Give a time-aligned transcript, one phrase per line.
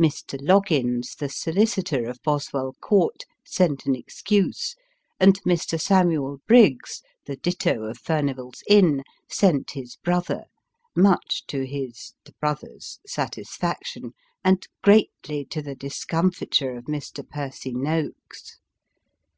[0.00, 0.38] Mr.
[0.40, 4.74] Loggins, the solicitor, of Boswell Court, sent an excuse,
[5.20, 5.78] and Mr.
[5.78, 10.44] Samuel Briggs, the ditto of Furnival's Inn, sent his brother:
[10.96, 14.12] much to his (the brother's) satisfaction,
[14.42, 17.22] and greatly to the discomfiture of Mr.
[17.28, 18.58] Percy Noakes.